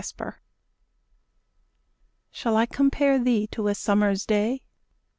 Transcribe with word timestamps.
XVIII 0.03 0.29
Shall 2.31 2.57
I 2.57 2.65
compare 2.65 3.19
thee 3.19 3.45
to 3.51 3.67
a 3.67 3.75
summer's 3.75 4.25
day? 4.25 4.63